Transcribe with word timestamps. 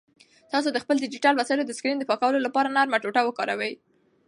تاسو 0.51 0.69
د 0.71 0.77
خپلو 0.83 1.01
ډیجیټل 1.03 1.33
وسایلو 1.37 1.67
د 1.67 1.71
سکرین 1.77 1.97
د 1.99 2.03
پاکولو 2.11 2.45
لپاره 2.45 2.73
نرمه 2.75 2.97
ټوټه 3.03 3.21
وکاروئ. 3.25 3.73